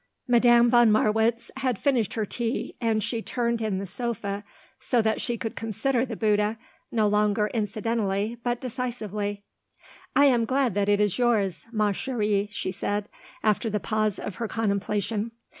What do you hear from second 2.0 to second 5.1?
her tea and she turned in the sofa so